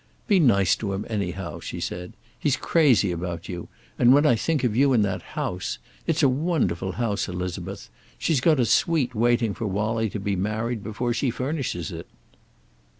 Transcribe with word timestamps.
"Be 0.25 0.39
nice 0.39 0.75
to 0.77 0.93
him, 0.93 1.05
anyhow," 1.11 1.59
she 1.59 1.79
said. 1.79 2.13
"He's 2.39 2.57
crazy 2.57 3.11
about 3.11 3.47
you, 3.47 3.67
and 3.99 4.11
when 4.15 4.25
I 4.25 4.33
think 4.35 4.63
of 4.63 4.75
you 4.75 4.93
in 4.93 5.03
that 5.03 5.21
house! 5.37 5.77
It's 6.07 6.23
a 6.23 6.27
wonderful 6.27 6.93
house, 6.93 7.29
Elizabeth. 7.29 7.87
She's 8.17 8.41
got 8.41 8.59
a 8.59 8.65
suite 8.65 9.13
waiting 9.13 9.53
for 9.53 9.67
Wallie 9.67 10.09
to 10.09 10.19
be 10.19 10.35
married 10.35 10.81
before 10.83 11.13
she 11.13 11.29
furnishes 11.29 11.91
it." 11.91 12.07